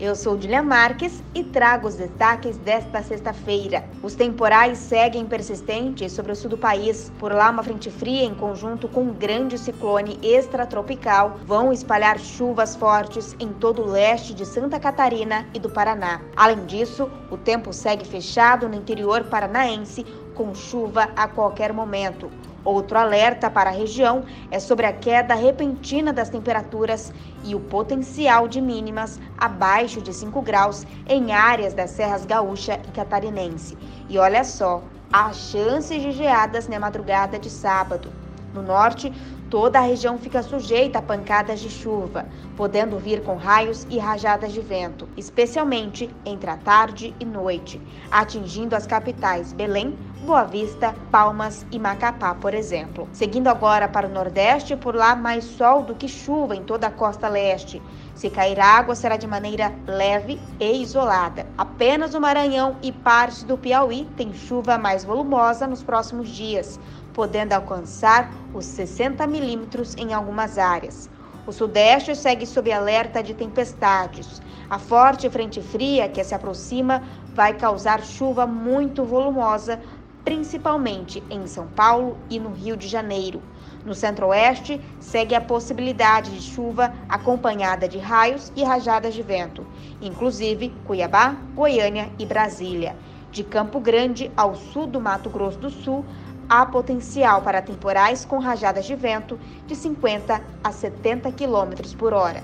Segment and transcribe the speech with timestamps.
[0.00, 3.84] Eu sou Dilia Marques e trago os destaques desta sexta-feira.
[4.02, 7.12] Os temporais seguem persistentes sobre o sul do país.
[7.18, 12.74] Por lá, uma frente fria, em conjunto com um grande ciclone extratropical, vão espalhar chuvas
[12.74, 16.22] fortes em todo o leste de Santa Catarina e do Paraná.
[16.34, 20.06] Além disso, o tempo segue fechado no interior paranaense,
[20.40, 22.30] com chuva a qualquer momento.
[22.64, 27.12] Outro alerta para a região é sobre a queda repentina das temperaturas
[27.44, 32.90] e o potencial de mínimas abaixo de 5 graus em áreas das serras gaúcha e
[32.90, 33.76] catarinense.
[34.08, 38.10] E olha só, há chances de geadas na madrugada de sábado.
[38.52, 39.12] No norte,
[39.48, 44.52] toda a região fica sujeita a pancadas de chuva, podendo vir com raios e rajadas
[44.52, 51.64] de vento, especialmente entre a tarde e noite, atingindo as capitais Belém, Boa Vista, Palmas
[51.72, 53.08] e Macapá, por exemplo.
[53.12, 56.90] Seguindo agora para o Nordeste, por lá mais sol do que chuva em toda a
[56.90, 57.80] costa leste.
[58.14, 61.46] Se cair água, será de maneira leve e isolada.
[61.56, 66.78] Apenas o Maranhão e parte do Piauí tem chuva mais volumosa nos próximos dias,
[67.12, 71.10] podendo alcançar os 60 milímetros em algumas áreas.
[71.46, 74.40] O Sudeste segue sob alerta de tempestades.
[74.68, 77.02] A forte frente fria que se aproxima
[77.34, 79.80] vai causar chuva muito volumosa
[80.24, 83.42] principalmente em São Paulo e no Rio de Janeiro.
[83.84, 89.66] No centro-oeste, segue a possibilidade de chuva acompanhada de raios e rajadas de vento,
[90.00, 92.94] inclusive Cuiabá, Goiânia e Brasília.
[93.32, 96.04] De Campo Grande ao sul do Mato Grosso do Sul,
[96.50, 102.42] há potencial para temporais com rajadas de vento de 50 a 70 km por hora.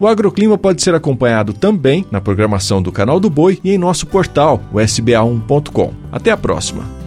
[0.00, 4.06] O agroclima pode ser acompanhado também na programação do Canal do Boi e em nosso
[4.06, 5.92] portal, o sba1.com.
[6.10, 6.97] Até a próxima!